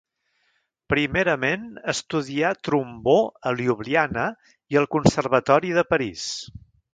Primerament 0.93 1.67
estudià 1.93 2.51
trombó 2.69 3.15
a 3.51 3.53
Ljubljana 3.61 4.25
i 4.75 4.81
al 4.83 4.89
Conservatori 4.97 5.77
de 5.77 5.85
París. 5.93 6.27